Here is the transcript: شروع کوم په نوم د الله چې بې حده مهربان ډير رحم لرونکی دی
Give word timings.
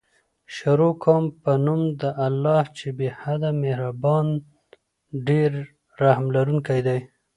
شروع 0.55 0.93
کوم 1.03 1.23
په 1.43 1.51
نوم 1.65 1.81
د 2.01 2.03
الله 2.27 2.63
چې 2.77 2.87
بې 2.97 3.09
حده 3.19 3.49
مهربان 3.63 4.25
ډير 5.27 5.51
رحم 6.03 6.25
لرونکی 6.35 6.79
دی 6.87 6.99